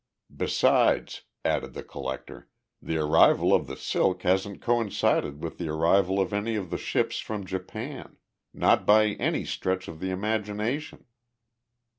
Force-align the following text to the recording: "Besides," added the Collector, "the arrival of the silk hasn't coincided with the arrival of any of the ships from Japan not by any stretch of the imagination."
"Besides," 0.35 1.21
added 1.45 1.75
the 1.75 1.83
Collector, 1.83 2.49
"the 2.81 2.97
arrival 2.97 3.53
of 3.53 3.67
the 3.67 3.77
silk 3.77 4.23
hasn't 4.23 4.59
coincided 4.59 5.43
with 5.43 5.59
the 5.59 5.69
arrival 5.69 6.19
of 6.19 6.33
any 6.33 6.55
of 6.55 6.71
the 6.71 6.77
ships 6.79 7.19
from 7.19 7.45
Japan 7.45 8.17
not 8.51 8.87
by 8.87 9.09
any 9.09 9.45
stretch 9.45 9.87
of 9.87 9.99
the 9.99 10.09
imagination." 10.09 11.05